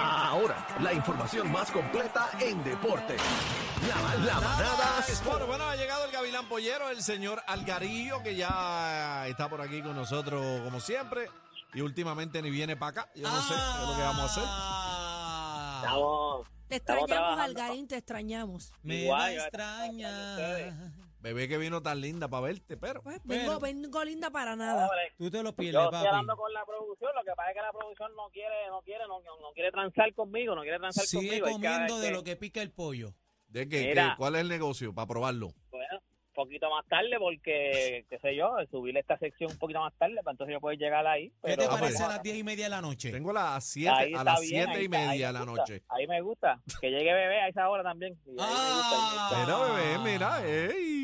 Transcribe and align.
Ahora, 0.00 0.66
la 0.80 0.92
información 0.92 1.50
más 1.50 1.70
completa 1.70 2.30
en 2.40 2.62
deporte. 2.64 3.16
La, 3.88 4.14
la 4.24 4.40
manada 4.40 5.04
Bueno, 5.24 5.46
bueno, 5.46 5.64
ha 5.64 5.76
llegado 5.76 6.04
el 6.04 6.10
Gavilán 6.12 6.48
Pollero, 6.48 6.90
el 6.90 7.02
señor 7.02 7.42
Algarillo, 7.46 8.22
que 8.22 8.36
ya 8.36 9.26
está 9.28 9.48
por 9.48 9.60
aquí 9.60 9.82
con 9.82 9.94
nosotros 9.96 10.60
como 10.62 10.80
siempre. 10.80 11.30
Y 11.74 11.80
últimamente 11.82 12.40
ni 12.42 12.50
viene 12.50 12.76
para 12.76 13.02
acá. 13.02 13.10
Yo 13.14 13.28
no 13.30 13.42
sé 13.42 13.54
qué 13.54 13.82
es 13.82 13.88
lo 13.88 13.96
que 13.96 14.02
vamos 14.02 14.22
a 14.22 14.24
hacer. 14.24 14.44
Ah, 14.46 15.80
Estamos, 15.82 16.46
Te 16.68 16.76
extrañamos. 16.76 17.40
Algarín, 17.40 17.88
te 17.88 17.96
extrañamos. 17.96 18.72
Me 18.82 19.06
yo- 19.06 19.16
extraña. 19.18 20.36
Bebé 21.20 21.48
que 21.48 21.58
vino 21.58 21.82
tan 21.82 22.00
linda 22.00 22.28
para 22.28 22.42
verte, 22.44 22.76
pero. 22.76 23.02
Pues 23.02 23.20
Pero- 23.26 23.58
vengo, 23.58 23.60
vengo 23.60 24.04
linda 24.04 24.30
para 24.30 24.54
nada. 24.54 24.84
hombre, 24.84 25.12
Tú 25.18 25.30
te 25.30 25.42
lo 25.42 25.50
yo 25.50 25.56
pierdes, 25.56 25.82
estoy 25.82 25.92
papi. 25.98 26.06
hablando 26.06 26.36
con 26.36 26.52
la 26.52 26.64
producción, 26.64 27.10
lo 27.14 27.22
que 27.24 27.32
pasa 27.36 27.50
es 27.50 27.56
que 27.56 27.62
la 27.62 27.72
producción 27.72 28.14
no 28.16 28.28
quiere, 28.30 28.68
no 28.68 28.82
quiere, 28.82 29.04
no, 29.08 29.20
no- 29.20 29.52
quiere 29.52 29.70
transar 29.72 30.14
conmigo, 30.14 30.54
no 30.54 30.62
quiere 30.62 30.78
transar 30.78 31.04
Sigue 31.04 31.40
conmigo. 31.40 31.44
cada 31.46 31.52
comiendo 31.86 31.98
de 32.00 32.08
que- 32.08 32.14
lo 32.14 32.22
que 32.24 32.36
pica 32.36 32.62
el 32.62 32.70
pollo. 32.70 33.14
¿De 33.48 33.68
qué? 33.68 33.88
Mira. 33.88 34.10
¿Qué? 34.10 34.16
¿Cuál 34.18 34.34
es 34.36 34.42
el 34.42 34.48
negocio? 34.48 34.94
Para 34.94 35.06
probarlo. 35.08 35.48
Bueno, 35.70 35.96
un 35.96 36.44
poquito 36.44 36.70
más 36.70 36.86
tarde 36.86 37.16
porque, 37.18 38.04
qué 38.08 38.18
sé 38.20 38.36
yo, 38.36 38.54
subir 38.70 38.96
esta 38.96 39.18
sección 39.18 39.50
un 39.50 39.58
poquito 39.58 39.80
más 39.80 39.92
tarde, 39.96 40.14
para 40.22 40.32
entonces 40.32 40.52
yo 40.52 40.60
puedo 40.60 40.76
llegar 40.78 41.04
ahí. 41.06 41.30
¿Qué 41.30 41.36
Pero, 41.42 41.62
te 41.62 41.64
Ah, 41.64 41.70
parece 41.70 41.92
pues. 41.94 42.00
a 42.02 42.08
las 42.08 42.22
diez 42.22 42.36
y 42.36 42.44
media 42.44 42.64
de 42.66 42.70
la 42.70 42.80
noche? 42.82 43.10
Tengo 43.10 43.30
a 43.30 43.32
las 43.32 43.64
7, 43.64 43.90
Ahí 43.96 44.12
a 44.14 44.22
las 44.22 44.40
bien, 44.40 44.64
7 44.66 44.78
ahí 44.78 44.84
y 44.84 44.88
media 44.88 45.26
de 45.28 45.32
me 45.32 45.32
la 45.32 45.44
gusta, 45.46 45.60
noche. 45.62 45.82
Ahí 45.88 46.06
me 46.06 46.20
gusta. 46.20 46.60
Que 46.80 46.90
llegue 46.90 47.12
bebé 47.12 47.40
a 47.40 47.48
esa 47.48 47.68
hora 47.68 47.82
también. 47.82 48.16
Me 48.26 48.32
gusta, 48.34 48.46
ahí 48.46 48.52
me 48.54 48.76
gusta. 48.76 49.28
Ah. 49.30 49.44
Mira, 49.44 49.82
bebé, 49.82 49.98
mira, 50.12 50.46
ey. 50.46 50.97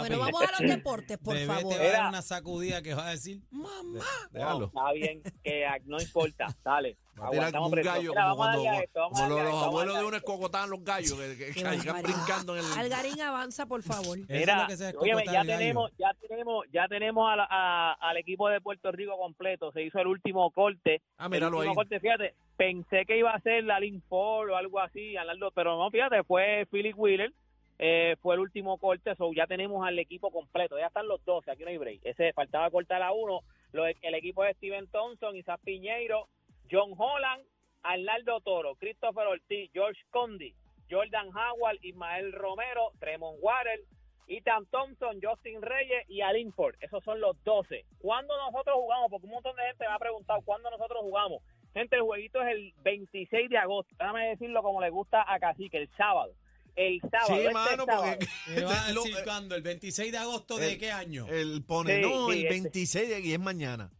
Bueno, 0.00 0.18
vamos 0.18 0.42
a 0.42 0.62
los 0.62 0.70
deportes, 0.70 1.18
por 1.18 1.34
bebé 1.34 1.46
favor. 1.46 1.72
te 1.72 1.78
va 1.78 1.84
a 1.84 1.86
dar 1.86 1.96
Mira. 1.98 2.08
una 2.08 2.22
sacudida 2.22 2.82
que 2.82 2.94
va 2.94 3.06
a 3.08 3.10
decir, 3.10 3.40
mamá. 3.50 4.04
Déjalo. 4.30 4.66
Está 4.66 4.92
bien, 4.92 5.22
que 5.42 5.66
ah, 5.66 5.76
no 5.84 5.98
importa. 6.00 6.46
Dale. 6.64 6.96
Va 7.20 7.28
a 7.28 7.30
tirar 7.30 7.52
como 7.52 7.66
un 7.66 7.72
gallo, 7.74 8.10
Mira, 8.10 8.22
como 8.24 8.24
vamos 8.24 8.32
a 8.34 8.36
cuando 8.36 8.64
darle 8.64 8.78
a 8.78 8.82
esto, 8.82 9.00
vamos 9.00 9.20
a 9.20 9.22
como 9.22 9.34
darle 9.36 9.40
a 9.40 9.44
los 9.44 9.52
esto, 9.52 9.54
vamos 9.54 9.62
a 9.62 9.66
abuelos 9.68 9.86
de 9.86 9.92
darle 9.94 10.04
a 10.04 10.08
uno 10.08 10.16
esto. 10.16 10.32
escocotaban 10.32 10.70
los 10.70 10.84
gallos 10.84 11.12
que, 11.20 11.28
que, 11.28 11.46
que 11.46 11.52
Qué 11.52 11.62
caían 11.62 11.84
barbaridad. 11.86 12.02
brincando 12.16 12.56
en 12.56 12.64
el. 12.64 12.78
Algarín 12.78 13.20
avanza, 13.20 13.66
por 13.66 13.82
favor. 13.84 14.18
Eso 14.18 14.26
es 14.32 14.40
Mira, 14.40 14.62
lo 14.62 14.66
que 14.66 14.76
se 14.76 14.84
óyeme, 14.96 15.22
escocotar 15.22 15.32
ya 15.34 15.40
el 15.42 15.46
gallo. 15.46 15.58
tenemos, 15.58 15.90
ya 15.96 16.10
tenemos, 16.28 16.64
ya 16.72 16.88
tenemos 16.88 17.32
a 17.32 17.36
la- 17.36 17.48
a- 17.48 17.92
al 18.00 18.16
equipo 18.16 18.48
de 18.48 18.60
Puerto 18.60 18.90
Rico 18.90 19.16
completo. 19.16 19.70
Se 19.70 19.82
hizo 19.82 20.00
el 20.00 20.08
último 20.08 20.50
corte. 20.50 21.02
Ah, 21.16 21.26
el 21.26 21.30
míralo 21.30 21.58
último 21.58 21.70
ahí. 21.70 21.76
corte, 21.76 22.00
fíjate, 22.00 22.34
pensé 22.56 23.04
que 23.06 23.16
iba 23.16 23.30
a 23.30 23.40
ser 23.42 23.62
la 23.62 23.78
Lin 23.78 24.02
Ford 24.08 24.50
o 24.50 24.56
algo 24.56 24.80
así, 24.80 25.16
Arnaldo, 25.16 25.52
pero 25.54 25.78
no, 25.78 25.88
fíjate, 25.92 26.24
fue 26.24 26.66
Philip 26.68 26.98
Wheeler. 26.98 27.32
Eh, 27.78 28.16
fue 28.20 28.34
el 28.34 28.40
último 28.40 28.78
corte, 28.78 29.14
so 29.16 29.32
ya 29.32 29.46
tenemos 29.46 29.86
al 29.86 29.98
equipo 29.98 30.30
completo, 30.30 30.78
ya 30.78 30.86
están 30.86 31.08
los 31.08 31.24
12, 31.24 31.50
aquí 31.50 31.64
no 31.64 31.70
hay 31.70 31.78
break. 31.78 32.00
Ese 32.04 32.32
faltaba 32.32 32.70
cortar 32.70 33.02
a 33.02 33.12
uno, 33.12 33.40
el 33.72 34.14
equipo 34.14 34.44
de 34.44 34.54
Steven 34.54 34.86
Thompson, 34.88 35.36
Isaac 35.36 35.60
Piñeiro, 35.64 36.28
John 36.70 36.92
Holland, 36.96 37.44
Arnaldo 37.82 38.40
Toro, 38.40 38.76
Christopher 38.76 39.26
Ortiz, 39.26 39.70
George 39.72 40.00
Condi, 40.10 40.54
Jordan 40.90 41.28
Howard, 41.28 41.78
Ismael 41.82 42.32
Romero, 42.32 42.92
Tremont 43.00 43.38
Water, 43.40 43.80
Ethan 44.26 44.64
Thompson, 44.66 45.18
Justin 45.22 45.60
Reyes 45.60 46.08
y 46.08 46.22
Alin 46.22 46.52
Ford. 46.52 46.74
Esos 46.80 47.04
son 47.04 47.20
los 47.20 47.42
12. 47.44 47.84
¿Cuándo 47.98 48.34
nosotros 48.38 48.76
jugamos? 48.76 49.10
Porque 49.10 49.26
un 49.26 49.32
montón 49.32 49.56
de 49.56 49.64
gente 49.64 49.86
me 49.86 49.92
ha 49.94 49.98
preguntado 49.98 50.40
cuándo 50.42 50.70
nosotros 50.70 51.00
jugamos. 51.02 51.42
Gente, 51.74 51.96
el 51.96 52.02
jueguito 52.02 52.40
es 52.42 52.48
el 52.48 52.72
26 52.84 53.50
de 53.50 53.58
agosto. 53.58 53.94
Déjame 53.98 54.28
decirlo 54.28 54.62
como 54.62 54.80
le 54.80 54.90
gusta 54.90 55.24
a 55.26 55.38
Cacique, 55.38 55.76
el 55.76 55.88
sábado. 55.96 56.32
El 56.76 57.00
sábado. 57.02 57.26
Sí, 57.28 57.40
este 57.40 57.52
mano, 57.52 57.84
sábado. 57.86 58.04
porque 58.18 58.26
Me 58.48 58.64
va 58.64 58.84
a 58.84 58.88
decir 58.92 59.16
cuándo, 59.24 59.54
el 59.54 59.62
26 59.62 60.12
de 60.12 60.18
agosto 60.18 60.56
de 60.58 60.72
el- 60.72 60.78
qué 60.78 60.90
año. 60.92 61.26
él 61.28 61.62
pone, 61.66 61.96
Sí, 61.96 62.00
no, 62.02 62.28
sí, 62.30 62.38
el 62.38 62.44
este. 62.46 62.54
26 62.60 63.08
de- 63.08 63.20
y 63.20 63.32
es 63.32 63.40
mañana. 63.40 63.90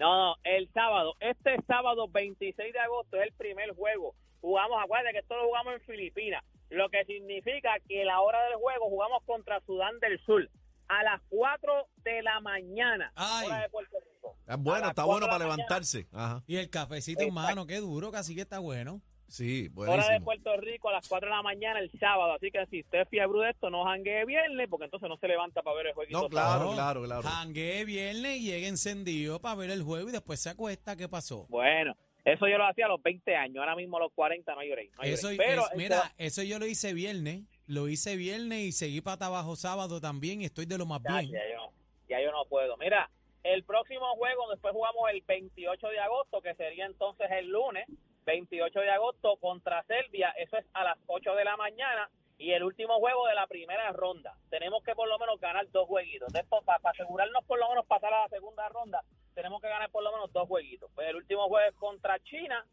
No, 0.00 0.16
no, 0.16 0.36
el 0.42 0.68
sábado. 0.72 1.14
Este 1.20 1.56
sábado 1.66 2.08
26 2.08 2.72
de 2.72 2.78
agosto 2.80 3.16
es 3.18 3.28
el 3.28 3.32
primer 3.34 3.70
juego. 3.76 4.14
Jugamos, 4.40 4.82
acuérdate 4.82 5.12
que 5.12 5.18
esto 5.20 5.36
lo 5.36 5.44
jugamos 5.46 5.74
en 5.74 5.80
Filipinas, 5.82 6.44
lo 6.70 6.88
que 6.90 7.04
significa 7.04 7.70
que 7.88 8.04
la 8.04 8.20
hora 8.20 8.42
del 8.46 8.56
juego 8.56 8.88
jugamos 8.88 9.22
contra 9.24 9.60
Sudán 9.64 9.98
del 10.00 10.20
Sur 10.26 10.50
a 10.88 11.02
las 11.04 11.22
4 11.30 11.86
de 12.04 12.22
la 12.22 12.40
mañana, 12.40 13.10
Ay. 13.14 13.46
hora 13.46 13.62
de 13.62 13.68
Puerto 13.70 13.96
Rico. 14.00 14.36
Es 14.46 14.50
A 14.52 14.56
bueno, 14.56 14.88
está 14.88 15.04
cuatro 15.04 15.06
bueno 15.06 15.26
de 15.26 15.32
la 15.32 15.32
para 15.32 15.44
mañana, 15.46 15.56
levantarse. 15.56 16.06
Ajá. 16.12 16.42
Y 16.46 16.56
el 16.56 16.68
cafecito, 16.68 17.22
Exacto. 17.22 17.40
hermano, 17.40 17.66
qué 17.66 17.76
duro, 17.78 18.10
casi 18.10 18.34
que 18.34 18.42
está 18.42 18.58
bueno. 18.58 19.00
Sí, 19.28 19.68
Hora 19.74 20.08
de. 20.08 20.20
Puerto 20.20 20.56
Rico 20.58 20.88
a 20.90 20.92
las 20.92 21.08
4 21.08 21.28
de 21.28 21.34
la 21.34 21.42
mañana 21.42 21.80
el 21.80 21.90
sábado. 21.98 22.34
Así 22.34 22.50
que 22.50 22.64
si 22.66 22.80
usted 22.80 23.00
es 23.02 23.08
fiebre 23.08 23.40
de 23.40 23.50
esto, 23.50 23.70
no 23.70 23.84
janguee 23.84 24.24
viernes, 24.24 24.68
porque 24.68 24.84
entonces 24.84 25.08
no 25.08 25.16
se 25.16 25.26
levanta 25.28 25.62
para 25.62 25.76
ver 25.76 25.86
el 25.88 25.94
jueguito. 25.94 26.20
No, 26.22 26.28
claro, 26.28 26.72
claro, 26.74 27.02
claro. 27.02 27.22
Jangué 27.22 27.84
viernes 27.84 28.38
y 28.38 28.44
llegué 28.44 28.68
encendido 28.68 29.40
para 29.40 29.56
ver 29.56 29.70
el 29.70 29.82
juego 29.82 30.08
y 30.08 30.12
después 30.12 30.40
se 30.40 30.50
acuesta. 30.50 30.96
¿Qué 30.96 31.08
pasó? 31.08 31.46
Bueno, 31.48 31.96
eso 32.24 32.46
yo 32.46 32.58
lo 32.58 32.66
hacía 32.66 32.86
a 32.86 32.88
los 32.88 33.02
20 33.02 33.34
años. 33.34 33.56
Ahora 33.58 33.74
mismo 33.76 33.96
a 33.96 34.00
los 34.00 34.12
40 34.12 34.54
no 34.54 34.60
hay 34.60 34.70
break. 34.70 34.90
no 34.96 35.02
Eso, 35.02 35.26
break. 35.28 35.40
Pero 35.40 35.62
es- 35.70 35.76
mira, 35.76 36.12
eso 36.18 36.42
yo 36.42 36.58
lo 36.58 36.66
hice 36.66 36.92
viernes. 36.94 37.42
Lo 37.66 37.88
hice 37.88 38.16
viernes 38.16 38.58
y 38.60 38.72
seguí 38.72 39.00
para 39.00 39.26
abajo 39.26 39.56
sábado 39.56 40.00
también 40.00 40.42
y 40.42 40.44
estoy 40.44 40.66
de 40.66 40.76
lo 40.78 40.86
más 40.86 41.00
Ya, 41.02 41.18
bien. 41.20 41.32
ya 41.32 41.40
yo, 41.56 41.72
ya 42.08 42.20
yo 42.22 42.30
no 42.30 42.44
puedo. 42.44 42.76
Mira, 42.76 43.10
el 43.42 43.64
próximo 43.64 44.06
juego, 44.16 44.50
después 44.50 44.72
jugamos 44.74 45.02
el 45.10 45.22
28 45.22 45.88
de 45.88 45.98
agosto, 45.98 46.40
que 46.42 46.54
sería 46.54 46.86
entonces 46.86 47.26
el 47.30 47.48
lunes, 47.48 47.86
28 48.24 48.80
de 48.80 48.90
agosto 48.90 49.36
contra 49.36 49.82
Serbia, 49.84 50.30
eso 50.38 50.56
es 50.56 50.66
a 50.72 50.84
las 50.84 50.98
8 51.06 51.34
de 51.34 51.44
la 51.44 51.56
mañana, 51.56 52.08
y 52.38 52.52
el 52.52 52.64
último 52.64 52.98
juego 52.98 53.26
de 53.26 53.34
la 53.34 53.46
primera 53.46 53.92
ronda. 53.92 54.34
Tenemos 54.50 54.82
que 54.82 54.94
por 54.94 55.08
lo 55.08 55.18
menos 55.18 55.40
ganar 55.40 55.70
dos 55.70 55.86
jueguitos. 55.86 56.32
Para 56.64 56.80
asegurarnos 56.90 57.44
por 57.44 57.58
lo 57.58 57.68
menos 57.68 57.86
pasar 57.86 58.12
a 58.12 58.22
la 58.22 58.28
segunda 58.28 58.68
ronda, 58.68 59.02
tenemos 59.34 59.60
que 59.60 59.68
ganar 59.68 59.90
por 59.90 60.02
lo 60.02 60.12
menos 60.12 60.32
dos 60.32 60.48
jueguitos. 60.48 60.90
Pues 60.94 61.08
el 61.08 61.16
último 61.16 61.48
juego 61.48 61.68
es 61.68 61.74
contra 61.76 62.18
China 62.20 62.66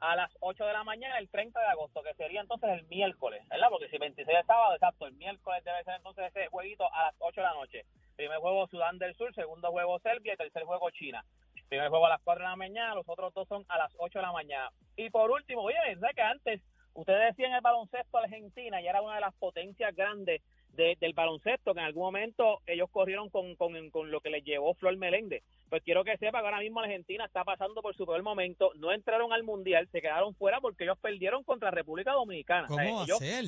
a 0.00 0.14
las 0.14 0.30
8 0.40 0.64
de 0.64 0.72
la 0.72 0.84
mañana, 0.84 1.18
el 1.18 1.28
30 1.28 1.58
de 1.58 1.66
agosto, 1.66 2.02
que 2.04 2.14
sería 2.14 2.40
entonces 2.40 2.70
el 2.70 2.86
miércoles, 2.86 3.42
¿verdad? 3.48 3.68
Porque 3.70 3.88
si 3.88 3.98
26 3.98 4.38
es 4.38 4.46
sábado, 4.46 4.74
exacto, 4.74 5.06
el 5.06 5.14
miércoles 5.14 5.64
debe 5.64 5.82
ser 5.82 5.96
entonces 5.96 6.26
ese 6.26 6.46
jueguito 6.48 6.84
a 6.92 7.06
las 7.06 7.14
8 7.18 7.40
de 7.40 7.46
la 7.46 7.54
noche. 7.54 7.84
Primer 8.14 8.38
juego 8.38 8.68
Sudán 8.68 8.98
del 8.98 9.16
Sur, 9.16 9.34
segundo 9.34 9.70
juego 9.70 9.98
Serbia 9.98 10.34
y 10.34 10.36
tercer 10.36 10.62
juego 10.62 10.90
China. 10.90 11.24
Primer 11.68 11.88
juego 11.88 12.06
a 12.06 12.10
las 12.10 12.22
4 12.22 12.44
de 12.44 12.48
la 12.48 12.56
mañana, 12.56 12.94
los 12.94 13.08
otros 13.08 13.34
dos 13.34 13.48
son 13.48 13.64
a 13.68 13.76
las 13.76 13.92
8 13.98 14.20
de 14.20 14.22
la 14.22 14.32
mañana. 14.32 14.70
Y 14.98 15.10
por 15.10 15.30
último, 15.30 15.62
oye, 15.62 15.76
¿sabes 16.00 16.14
que 16.16 16.22
antes 16.22 16.60
ustedes 16.94 17.28
decían 17.36 17.52
el 17.54 17.60
baloncesto 17.60 18.18
Argentina 18.18 18.82
y 18.82 18.86
era 18.88 19.00
una 19.00 19.14
de 19.14 19.20
las 19.20 19.34
potencias 19.34 19.94
grandes 19.94 20.42
de- 20.70 20.96
del 21.00 21.12
baloncesto, 21.12 21.72
que 21.72 21.80
en 21.80 21.86
algún 21.86 22.02
momento 22.04 22.60
ellos 22.66 22.90
corrieron 22.90 23.30
con, 23.30 23.54
con, 23.56 23.90
con 23.90 24.10
lo 24.10 24.20
que 24.20 24.30
les 24.30 24.44
llevó 24.44 24.74
Flor 24.74 24.96
Meléndez. 24.96 25.42
Pues 25.68 25.82
quiero 25.82 26.02
que 26.04 26.16
sepa 26.18 26.40
que 26.40 26.46
ahora 26.46 26.60
mismo 26.60 26.80
Argentina 26.80 27.24
está 27.24 27.44
pasando 27.44 27.80
por 27.82 27.94
su 27.96 28.04
peor 28.06 28.22
momento, 28.22 28.72
no 28.76 28.92
entraron 28.92 29.32
al 29.32 29.44
Mundial, 29.44 29.88
se 29.92 30.00
quedaron 30.00 30.34
fuera 30.34 30.60
porque 30.60 30.84
ellos 30.84 30.98
perdieron 30.98 31.42
contra 31.44 31.70
República 31.70 32.12
Dominicana. 32.12 32.66
¿Cómo 32.68 33.02
ser? 33.18 33.44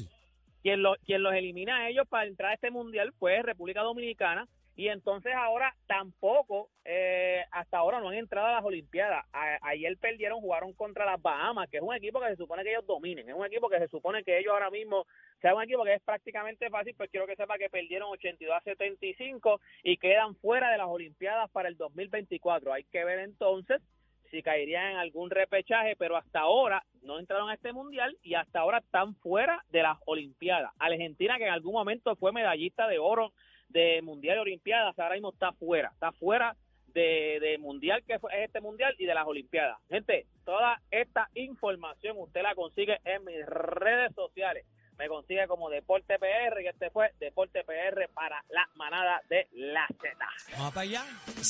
quien, 0.63 0.83
lo- 0.83 0.97
quien 1.05 1.23
los 1.23 1.33
elimina 1.35 1.79
a 1.79 1.89
ellos 1.89 2.07
para 2.09 2.27
entrar 2.27 2.51
a 2.53 2.55
este 2.55 2.71
mundial 2.71 3.13
fue 3.19 3.43
República 3.43 3.83
Dominicana 3.83 4.47
y 4.77 4.89
entonces 4.89 5.33
ahora 5.37 5.75
tampoco, 5.87 6.71
eh, 6.85 7.45
hasta 7.51 7.79
ahora 7.79 8.01
no 8.01 8.09
han 8.09 8.15
entrado 8.17 8.47
a 8.47 8.53
las 8.53 8.65
Olimpiadas. 8.65 9.25
A- 9.33 9.59
ayer 9.63 9.97
perdieron, 9.99 10.41
jugaron 10.41 10.73
contra 10.73 11.05
las 11.05 11.21
Bahamas, 11.21 11.69
que 11.69 11.77
es 11.79 11.83
un 11.83 11.95
equipo 11.95 12.21
que 12.21 12.29
se 12.29 12.37
supone 12.37 12.63
que 12.63 12.71
ellos 12.71 12.87
dominen, 12.87 13.29
es 13.29 13.35
un 13.35 13.45
equipo 13.47 13.69
que 13.69 13.79
se 13.79 13.89
supone 13.89 14.25
que 14.25 14.39
ellos 14.39 14.53
ahora 14.53 14.71
mismo, 14.71 15.07
sea 15.43 15.55
un 15.55 15.63
equipo 15.63 15.85
que 15.85 15.95
es 15.95 16.03
prácticamente 16.03 16.71
fácil, 16.71 16.95
pues 16.97 17.11
quiero 17.11 17.27
que 17.27 17.37
sepa 17.37 17.59
que 17.59 17.69
perdieron 17.69 18.11
82 18.11 18.57
a 18.57 18.61
75 18.63 19.61
y 19.83 19.97
quedan 19.99 20.35
fuera 20.37 20.71
de 20.71 20.79
las 20.79 20.89
Olimpiadas 20.89 21.51
para 21.51 21.69
el 21.69 21.77
2024. 21.77 22.73
Hay 22.73 22.85
que 22.85 23.05
ver 23.05 23.19
entonces 23.21 23.83
si 24.31 24.43
caerían 24.43 24.93
en 24.93 24.97
algún 24.99 25.29
repechaje, 25.29 25.97
pero 25.97 26.17
hasta 26.17 26.41
ahora 26.41 26.85
no 27.03 27.19
entraron 27.19 27.51
a 27.51 27.55
este 27.55 27.73
mundial 27.73 28.17
y 28.23 28.35
hasta 28.35 28.61
ahora 28.61 28.79
están 28.79 29.17
fuera 29.17 29.65
de 29.71 29.83
las 29.83 29.99
Olimpiadas. 30.07 30.71
Argentina, 30.79 31.37
que 31.37 31.47
en 31.47 31.53
algún 31.53 31.73
momento 31.73 32.15
fue 32.15 32.31
medallista 32.33 32.87
de 32.87 33.01
oro 33.01 33.33
de 33.71 34.03
Mundial 34.03 34.39
y 34.39 34.41
Olimpiadas, 34.41 34.99
ahora 34.99 35.15
mismo 35.15 35.33
está 35.33 35.53
fuera, 35.53 35.91
está 35.93 36.13
fuera 36.13 36.57
de, 36.89 37.39
de 37.41 37.59
Mundial, 37.59 38.03
que 38.07 38.19
fue 38.19 38.45
este 38.45 38.61
Mundial, 38.61 38.95
y 38.99 39.07
de 39.07 39.15
las 39.15 39.27
Olimpiadas. 39.27 39.79
Gente, 39.89 40.27
toda 40.45 40.81
esta 40.91 41.29
información 41.35 42.17
usted 42.19 42.43
la 42.43 42.55
consigue 42.55 42.99
en 43.05 43.25
mis 43.25 43.45
redes 43.47 44.15
sociales. 44.15 44.67
Me 44.99 45.09
consigue 45.09 45.47
como 45.47 45.71
Deporte 45.71 46.19
PR, 46.19 46.61
y 46.63 46.67
este 46.67 46.91
fue 46.91 47.13
Deporte 47.19 47.65
PR 47.65 48.09
para 48.13 48.45
la 48.51 48.69
manada 48.75 49.23
de 49.31 49.49
la 49.53 49.87
Z. 49.89 50.63